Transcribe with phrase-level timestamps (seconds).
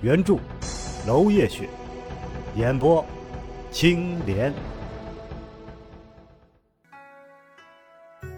[0.00, 0.38] 原著
[1.08, 1.68] 娄夜雪，
[2.54, 3.04] 演播
[3.72, 4.54] 青莲。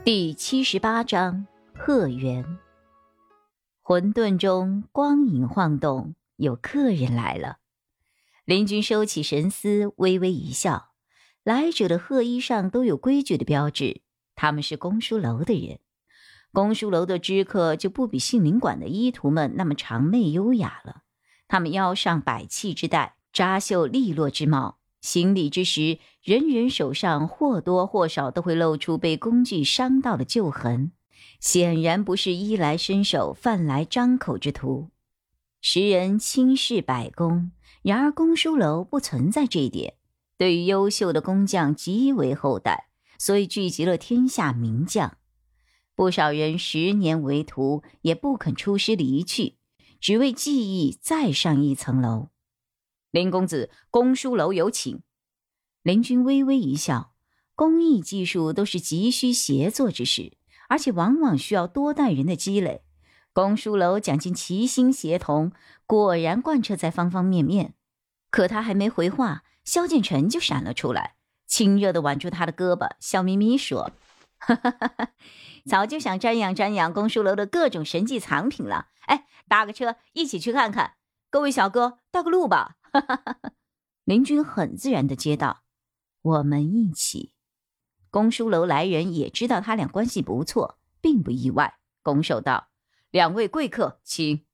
[0.03, 2.57] 第七十八章贺元。
[3.83, 7.59] 混沌中光影晃动，有客人来了。
[8.47, 10.93] 林君收起神思，微微一笑。
[11.45, 14.01] 来者的鹤衣上都有规矩的标志，
[14.35, 15.81] 他们是公书楼的人。
[16.53, 21.03] 公书楼的知客就不比杏林馆的医徒们那么长媚优雅了。
[21.51, 30.93] 他们腰上百器之带，扎绣利落之帽，行礼之时，人人手上或多或少都会露出被工具伤到的旧痕，
[31.41, 34.91] 显然不是衣来伸手、饭来张口之徒。
[35.61, 37.51] 时人轻视百工，
[37.83, 39.95] 然而公书楼不存在这一点。
[40.39, 45.17] 对于优秀的工匠极为厚待，所以聚集了天下名将。
[45.97, 49.57] 不少人十年为徒，也不肯出师离去，
[50.01, 52.31] 只为技艺再上一层楼。
[53.11, 55.03] 林公子，公书楼有请。
[55.83, 57.13] 林君微微一笑，
[57.55, 60.37] 工艺技术都是急需协作之事，
[60.69, 62.83] 而且往往需要多代人的积累。
[63.33, 65.53] 公书楼讲究齐心协同，
[65.87, 67.75] 果然贯彻在方方面面。
[68.31, 69.45] 可他还没回话。
[69.63, 73.93] 萧建成就闪了出来，亲热的挽住他的胳膊，笑眯眯说
[74.41, 75.13] ：“哈哈哈哈
[75.67, 78.89] 早就想瞻仰瞻仰公书楼的各种神迹藏品了。
[79.07, 80.95] 哎，搭个车一起去看看。
[81.31, 82.77] 各位小哥，带个路吧。
[82.93, 83.53] ”哈哈哈哈
[84.05, 85.63] 林军很自然的接道
[86.23, 87.35] ：“我们一起。”
[88.11, 92.69] 公书楼来人也知道他俩关系不错，并不意外，拱手道
[93.11, 94.45] ：“两位贵客，请。”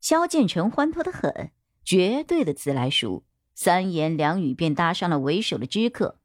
[0.00, 1.52] 萧建成欢脱的很，
[1.84, 3.24] 绝对的自来熟。
[3.54, 6.18] 三言两语便搭上了为首的知客，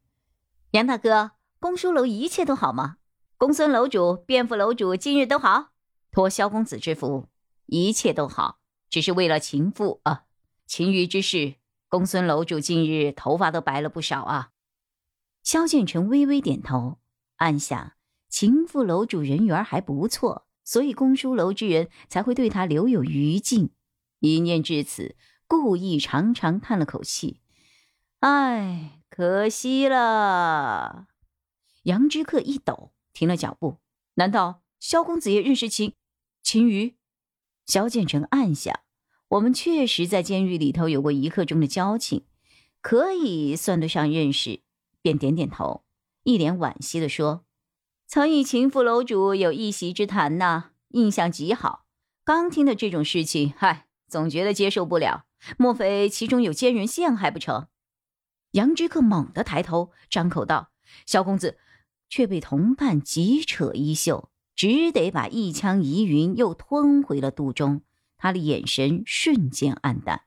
[0.71, 2.97] 杨大哥，公书楼一切都好吗？
[3.39, 5.69] 公孙楼主、卞副楼主今日都好？
[6.09, 7.27] 托萧公子之福，
[7.67, 8.57] 一切都好，
[8.89, 10.23] 只是为了秦父啊，
[10.65, 11.53] 情余之事。
[11.87, 14.49] 公孙楼主近日头发都白了不少啊。
[15.43, 16.97] 萧建成微微点头，
[17.35, 17.93] 暗想
[18.27, 23.69] 秦父楼主人缘还不错，所以公叔楼之人才会对他留有余敬。
[24.19, 25.15] 一念至此。
[25.45, 27.39] 故意长长叹了口气，
[28.19, 31.07] 唉，可惜了。
[31.83, 33.79] 杨之客一抖，停了脚步。
[34.13, 35.95] 难道萧公子也认识秦
[36.43, 36.95] 秦瑜？
[37.65, 38.79] 萧建成暗想：
[39.29, 42.25] 我们确实在监狱里头有过一刻钟的交情，
[42.79, 44.61] 可以算得上认识。
[45.01, 45.83] 便点点头，
[46.21, 47.43] 一脸惋惜的说
[48.05, 51.85] ：“曾与秦副楼主有一席之谈呐，印象极好。
[52.23, 55.25] 刚听的这种事情，嗨，总觉得接受不了。”
[55.57, 57.67] 莫非其中有奸人陷害不成？
[58.51, 60.71] 杨之客猛地抬头，张口道
[61.07, 61.57] ：“萧公子。”
[62.09, 67.81] 却被同伴急扯衣袖，只得把一腔疑云又吞回了肚中。
[68.17, 70.23] 他的眼神瞬间黯淡。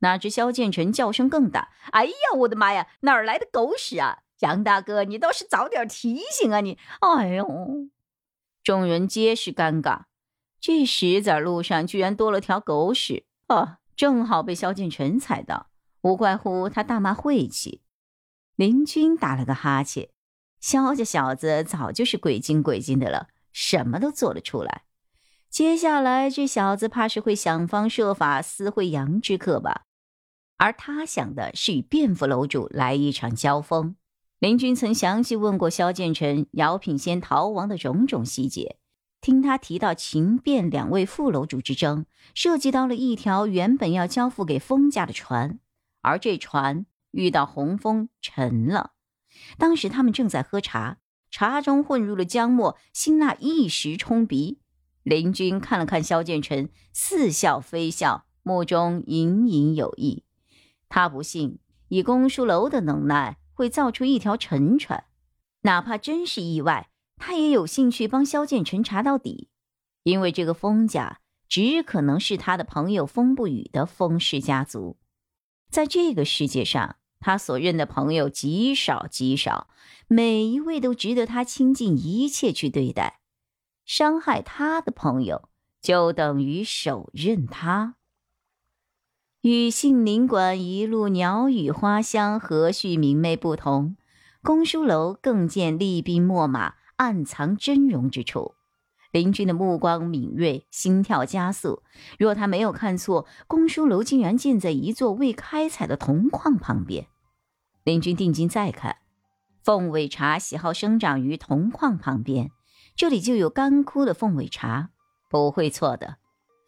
[0.00, 2.86] 哪知萧建成叫声更大：“哎呀，我的妈呀！
[3.00, 4.18] 哪儿来的狗屎啊！
[4.40, 6.60] 杨大哥，你倒是早点提醒啊！
[6.60, 7.88] 你，哎呦！”
[8.62, 10.02] 众人皆是尴尬。
[10.60, 13.78] 这石子路上居然多了条狗屎啊！
[13.96, 15.70] 正好被萧剑臣踩到，
[16.02, 17.80] 无怪乎他大骂晦气。
[18.54, 20.10] 林军打了个哈欠，
[20.66, 24.82] 萧家小子早就是鬼精鬼精的了，什么都做得出来。
[25.48, 29.82] 接下来这小子怕是会想方设法私会杨之客吧？
[30.56, 33.94] 而他想的是与卞府楼主来一场交锋。
[34.40, 38.78] 林军曾详细问过萧建成姚品仙逃亡的种种细节。
[39.20, 45.60] 听他提到秦卞两位副楼主之争，涉及到了一条原本要交付给封家的船，
[46.02, 48.94] 而这船遇到洪峰沉了。
[49.58, 50.98] 当时他们正在喝茶，
[51.30, 54.60] 茶中混入了姜末，辛辣一时冲鼻。
[55.02, 60.24] 林军看了看萧建成，似笑非笑，目中隐隐有意。
[60.88, 65.04] 他不信以公书楼的能耐会造出一条沉船，
[65.62, 66.90] 哪怕真是意外。
[67.16, 69.48] 他也有兴趣帮萧建成查到底，
[70.02, 74.98] 因为这个封家只可能是他的朋友封不语的封氏家族。
[75.70, 76.96] 在这个世界上，
[77.26, 79.66] 他所认的朋友极少极少，
[80.06, 83.18] 每一位都值得他倾尽一切去对待。
[83.84, 85.48] 伤害他的朋友，
[85.82, 87.96] 就等于手刃他。
[89.40, 93.96] 与杏林馆一路鸟语花香、和煦明媚不同，
[94.40, 98.54] 公书楼更见厉兵秣马、暗藏真容之处。
[99.10, 101.82] 林君的目光敏锐，心跳加速。
[102.20, 107.08] 若他没有看错，公书楼竟然建在一座未开采的铜矿旁边。
[107.86, 108.96] 林君定睛再看，
[109.62, 112.50] 凤尾茶喜好生长于铜矿旁边，
[112.96, 114.90] 这里就有干枯的凤尾茶，
[115.30, 116.16] 不会错的。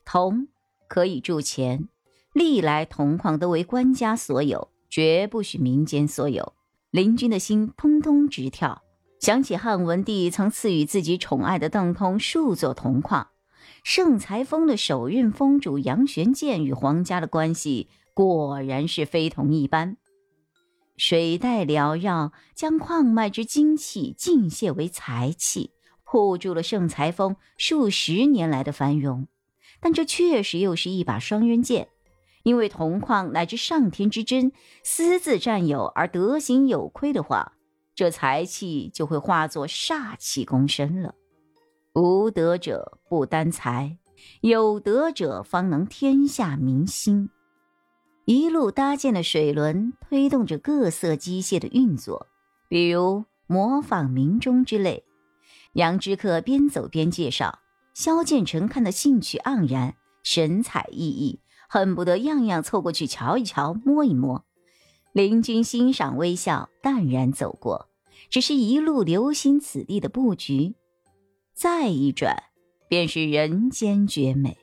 [0.05, 0.47] 铜
[0.87, 1.89] 可以铸钱。
[2.33, 6.53] 历来铜矿都为官家所有，绝不许民间所有。
[6.93, 8.83] 林君的心通通直跳，
[9.19, 13.27] 想起汉文帝曾赐予自己宠爱的邓通数座铜矿，
[13.83, 19.97] 盛才峰的首任封主杨玄鉴与皇家的关系果然是非同一般。
[20.99, 25.71] 水带缭绕，将矿脉之精气尽泄为财气，
[26.03, 29.29] 护住了盛财峰数十年来的繁荣。
[29.81, 31.89] 但这确实又是一把双刃剑。
[32.43, 34.51] 因为铜矿乃至上天之真，
[34.83, 37.53] 私自占有而德行有亏的话，
[37.95, 41.15] 这财气就会化作煞气攻身了。
[41.95, 43.99] 无德者不担财，
[44.41, 47.31] 有德者方能天下民心。
[48.29, 52.27] 一路搭建的水轮推动着各色机械的运作，
[52.69, 55.03] 比如模仿鸣钟之类。
[55.73, 57.61] 杨之客边走边介绍，
[57.95, 61.39] 萧建成看得兴趣盎然，神采奕奕。
[61.71, 64.45] 恨不得样样凑过去瞧一瞧、摸一摸。
[65.13, 67.89] 林君欣赏微笑，淡然走过，
[68.29, 70.75] 只是一路留心此地的布局。
[71.55, 72.37] 再一转，
[72.91, 74.59] 便是人间绝美。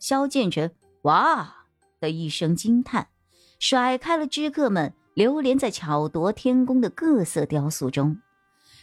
[0.00, 0.70] 萧建成
[1.04, 1.63] “哇”
[2.04, 3.08] 的一声惊叹，
[3.58, 8.18] 甩开了知客们，流连在巧夺天工的各色雕塑中。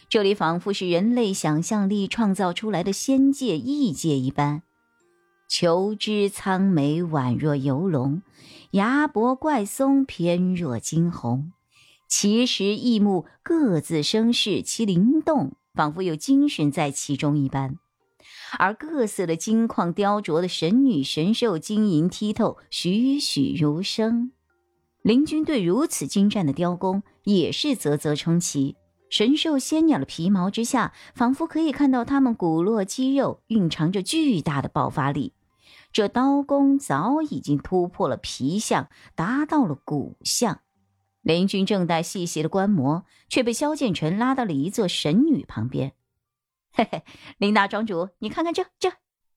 [0.08, 4.62] 这里仿佛是人类想象力创造出来的仙界异界一般。
[5.48, 8.22] 求枝苍梅宛若游龙，
[8.72, 11.52] 崖柏怪松翩若惊鸿，
[12.08, 17.78] 奇石异木各自生势，其灵动仿佛有精神在其中一般。
[18.58, 24.32] 而各色的金矿雕琢的神女神兽晶莹剔透，栩栩如生。
[25.02, 28.76] 林军对如此精湛的雕工也是啧啧称奇。
[29.10, 35.34] 神兽仙鸟的皮毛之下，仿佛可以看到它们骨络肌肉蕴藏着巨大的爆发力。
[35.92, 40.60] 这刀工早已经突破了皮相，达到了骨相。
[41.20, 45.92] 林军正待细细的观摩，却被萧建成拉到了一座神女旁边。
[46.74, 47.04] 嘿嘿，
[47.36, 48.94] 林大庄主，你看看这这，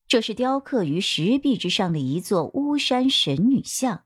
[0.08, 4.06] 这是雕刻于石壁之上的一座巫山神女像。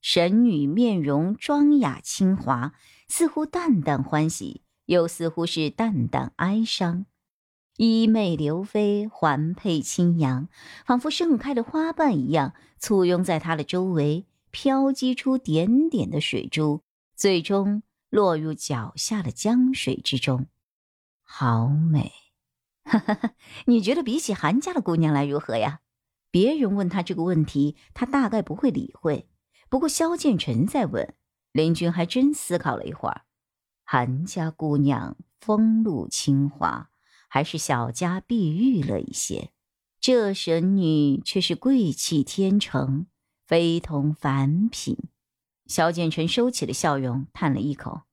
[0.00, 2.74] 神女面容庄雅清华，
[3.08, 7.06] 似乎淡淡欢喜，又似乎是淡淡哀伤。
[7.76, 10.48] 衣袂流飞，环佩轻扬，
[10.84, 16.82] 仿佛盛开的花瓣一样，簇拥在她的周围，飘击出点点的水珠，
[17.14, 20.46] 最终落入脚下的江水之中。
[21.22, 22.27] 好美！
[22.88, 23.34] 哈哈哈，
[23.66, 25.80] 你觉得比起韩家的姑娘来如何呀？
[26.30, 29.28] 别人问他这个问题，他大概不会理会。
[29.68, 31.14] 不过萧建成在问，
[31.52, 33.22] 林君还真思考了一会儿。
[33.84, 36.90] 韩家姑娘风露清华。
[37.30, 39.50] 还是小家碧玉了一些，
[40.00, 43.06] 这神女却是贵气天成，
[43.46, 44.96] 非同凡品。
[45.66, 48.04] 萧建成收起了笑容，叹了一口：“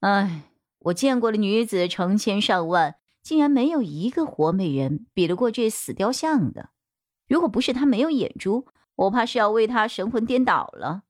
[0.00, 0.44] 唉，
[0.78, 6.70] 我见过的女子成千上万，竟然没有一个活美人比得过这死雕像的。
[7.28, 11.04] 如果不是他没有眼珠，我怕是要为他神魂颠倒了。”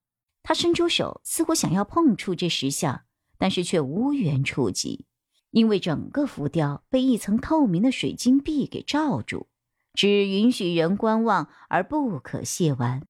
[0.44, 3.02] 他伸出手，似乎想要碰触这石像，
[3.38, 5.06] 但是却无缘触及。
[5.50, 9.48] 因为整个浮雕被一层透明的水晶壁给罩住，
[9.92, 13.02] 只允许人观望，而不可亵玩。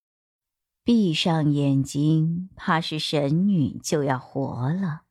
[0.84, 5.02] 闭上眼睛，怕是神女就要活了。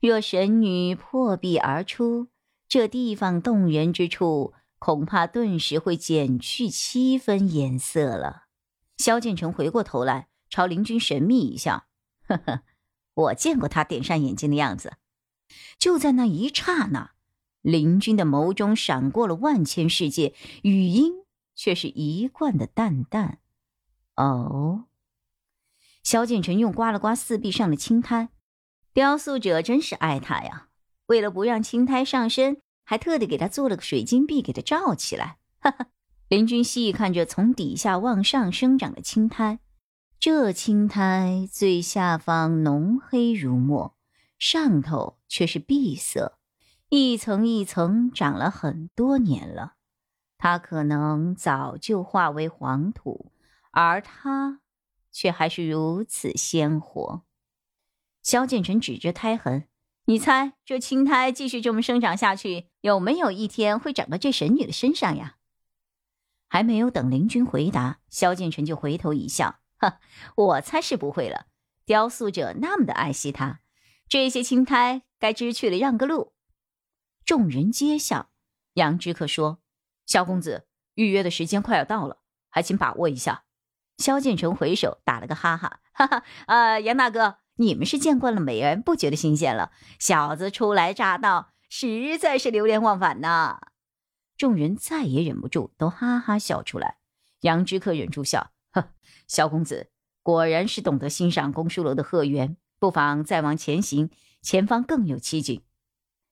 [0.00, 2.28] 若神女破壁而出，
[2.72, 8.44] 这地方动人之处，恐怕顿时会减去七分颜色了。
[8.96, 11.84] 萧建成回过头来，朝林君神秘一笑
[12.26, 12.62] ：“呵呵，
[13.12, 14.94] 我见过他点上眼睛的样子。”
[15.76, 17.10] 就在那一刹那，
[17.60, 23.40] 林君的眸中闪过了万千世界，语音却是一贯的淡淡。
[24.16, 24.86] 哦，
[26.02, 28.30] 萧建成用刮了刮四壁上的青苔，
[28.94, 30.68] 雕塑者真是爱他呀！
[31.06, 35.38] 为了不让青苔上身，还特地给他做了个水晶壁给他罩起来。
[35.60, 35.86] 哈哈，
[36.28, 39.58] 林君细看着从底下往上生长的青苔，
[40.18, 43.96] 这青苔最下方浓黑如墨。
[44.38, 46.38] 上头却是碧色，
[46.88, 49.74] 一层一层长了很多年了。
[50.36, 53.30] 它可能早就化为黄土，
[53.70, 54.58] 而它
[55.12, 57.22] 却还是如此鲜活。
[58.24, 59.68] 萧建成指着胎痕
[60.06, 65.36] ：“你猜，这青苔继续这么生长下去，有没有一天会长到这神女的身上呀？”
[66.48, 70.00] 还没有等林君回答，萧建成就回头一笑：“哈，
[70.34, 71.46] 我猜是不会了。
[71.86, 73.60] 雕塑者那么的爱惜它，
[74.08, 76.34] 这些青苔该知趣的让个路。”
[77.24, 78.30] 众人皆笑。
[78.74, 79.60] 杨之客说
[80.04, 82.18] ：“萧公子，预约的时间快要到了，
[82.50, 83.44] 还请把握一下。”
[83.98, 89.70] 萧建成回首打了个哈哈，哈哈，呃，杨大哥，你们是见惯了美人，不觉得新鲜了？
[89.98, 93.60] 小子初来乍到，实在是流连忘返呐。
[94.36, 96.96] 众人再也忍不住，都哈哈笑出来。
[97.42, 98.90] 杨之客忍住笑，呵，
[99.28, 99.90] 萧公子
[100.22, 104.10] 果然是懂得欣赏公书楼的贺园，不妨再往前行，
[104.42, 105.62] 前方更有奇景。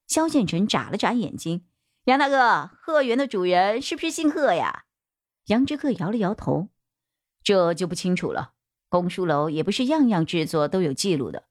[0.08, 1.64] 萧建成眨了眨眼睛。
[2.06, 4.84] 杨大哥，贺园的主人是不是姓贺呀？
[5.46, 6.70] 杨之客摇了摇头，
[7.44, 8.54] 这就不清楚了。
[8.90, 11.44] 公书楼也不是样样制作都有记录的。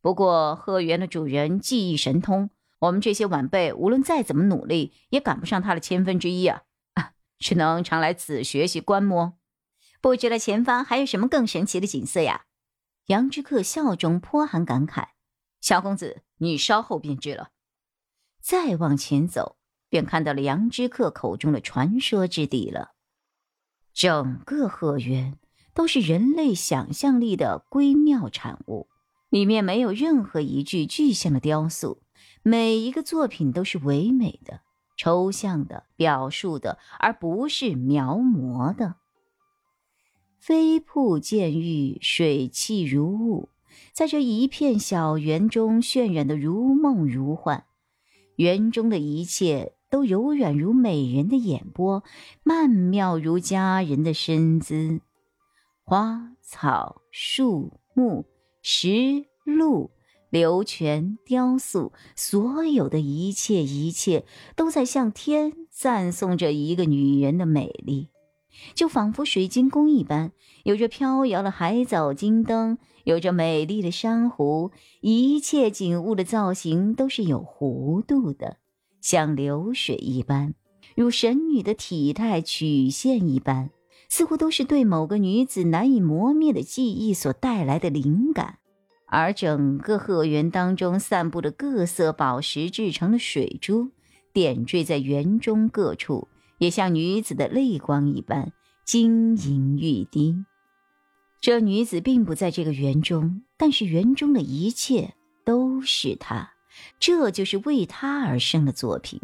[0.00, 6.62] 不过贺园的主人技艺神通，我们这些晚辈无论再怎么努力，也赶不上他的千分之一啊！
[7.38, 9.34] 只能常来此学习观摩。
[10.00, 12.46] 不知道前方还有什么更神奇的景色呀？
[13.08, 15.08] 杨之客笑中颇含感慨。
[15.60, 17.50] 小公子，你稍后便知了。
[18.40, 19.58] 再往前走。
[19.88, 22.94] 便看到了杨之客口中的传说之地了。
[23.94, 25.38] 整个鹤园
[25.76, 28.88] 都是人类想象力的瑰妙产物，
[29.28, 31.98] 里面没有任何一具具象的雕塑，
[32.42, 34.62] 每一个作品都是唯美的、
[34.96, 38.94] 抽象的、表述的，而不是描摹的。
[40.40, 43.50] 飞瀑溅玉，水气如雾，
[43.92, 47.64] 在这一片小园中渲染的如梦如幻，
[48.36, 49.74] 园中的一切。
[49.88, 52.02] 都柔软如美人的眼波，
[52.42, 55.00] 曼妙如佳人的身姿。
[55.88, 58.26] 花草树木、
[58.60, 59.92] 石路、
[60.30, 64.24] 流泉、雕塑，所有的一切一切，
[64.56, 68.08] 都在向天赞颂着一个女人的美丽，
[68.74, 70.32] 就仿佛水晶宫一般，
[70.64, 78.56] 有着飘摇的海藻金灯，有着美丽的珊瑚，一切景物的造型都是有弧度的。
[79.00, 80.56] 像流水一般，
[80.96, 83.70] 如神女的体态曲线一般，
[84.08, 88.58] 似乎都是对某个女子难以磨灭的记忆所带来的灵感。
[89.06, 93.90] 而整个鹤园当中散布的各色宝石制成的水珠，
[94.32, 98.52] 点缀在园中各处，也像女子的泪光一般
[98.84, 100.44] 晶莹欲滴。
[101.40, 106.50] 这女子并不在这个园中，但是园中的一切都是她。
[106.98, 109.20] 这就是为他而生的作品。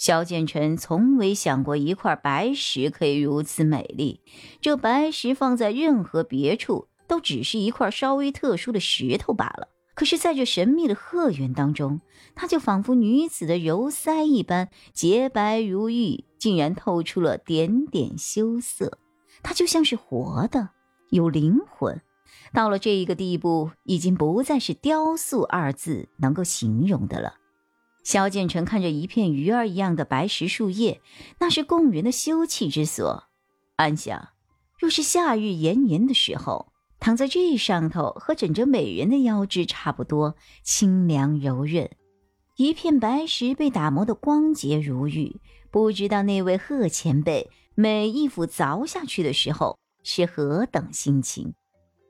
[0.00, 4.22] 萧剑尘从未想过一块白石可以如此美丽。
[4.62, 9.68] 这白石放在任何别处，都只是一块稍微特殊的石头罢了。
[9.94, 12.00] 可是，在这神秘的鹤园当中，
[12.34, 18.98] 它就仿佛女子的柔腮一般洁白如玉，竟然透出了点点羞涩。
[19.42, 20.70] 它就像是活的，
[21.10, 22.00] 有灵魂。
[22.54, 27.34] 到了这一个地步，已经不再是“雕塑”二字能够形容的了。
[28.02, 31.00] 萧建成看着一片鱼儿一样的白石树叶，
[31.38, 33.24] 那是供人的休憩之所。
[33.76, 34.30] 暗想，
[34.78, 41.90] 若是夏日炎炎的时候，躺在这上头，和枕着美人的腰肢差不多，清凉柔润。
[42.56, 45.40] 一片白石被打磨得光洁如玉，
[45.70, 51.54] 不知道那位贺前辈每一斧凿下去的时候是何等心情。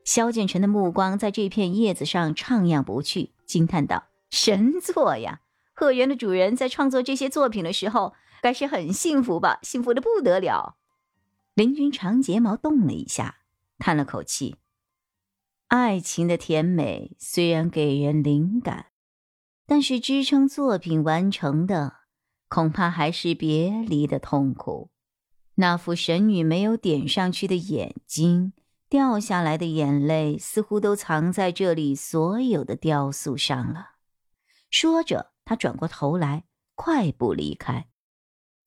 [0.05, 5.41] 萧建成的目光在这片叶子上徜徉不去，惊叹道：“神作呀！
[5.81, 9.59] 鹤园的主人在创作这些作品的时候，该是很幸福吧？
[9.63, 10.77] 幸福的不得了。”
[11.57, 13.39] 林君长睫毛动了一下，
[13.79, 14.57] 叹了口气
[15.69, 18.89] ：“爱情的甜美虽然给人灵感，
[19.67, 22.01] 但是支撑作品完成的，
[22.51, 24.91] 恐怕还是别离的痛苦。
[25.55, 28.53] 那副神女没有点上去的眼睛。”
[28.91, 33.91] 掉下来的眼泪似乎都藏在这里所有的雕塑上了。
[34.69, 36.45] 说着，他转过头来，
[36.77, 37.89] 快步离开。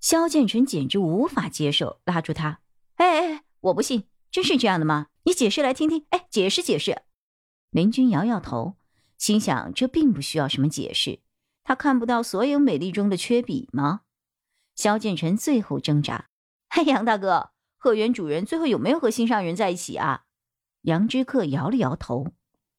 [0.02, 2.60] 萧建成简直无法接受，拉住他
[3.00, 5.08] ：“哎哎，我不信，真是这样的吗？
[5.24, 6.06] 你解释来听听。
[6.10, 7.04] 哎，解释解释。”
[7.72, 8.76] 林君摇摇头，
[9.18, 11.22] 心想：这并不需要什么解释。
[11.64, 14.02] 他看不到所有美丽中的缺笔吗？
[14.76, 16.28] 萧建成最后挣扎
[16.70, 20.26] ：“嘿，杨大哥。”鹤园主人最后有没有和心上人在一起啊？
[20.82, 22.34] 杨之客摇了摇头。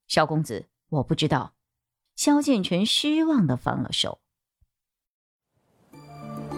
[0.06, 1.53] 萧公子，我不知道。
[2.16, 4.18] 萧建成失望的放了手。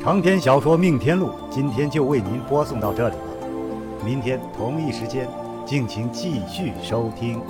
[0.03, 4.05] 长篇小说《命天录》今天就为您播送到这里了。
[4.05, 5.29] 明天同一时间，
[5.67, 7.41] 敬请继续收听。